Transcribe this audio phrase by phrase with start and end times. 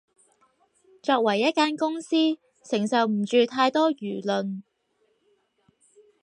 [1.03, 2.15] 作為一間公司，
[2.67, 4.63] 承受唔住太多輿論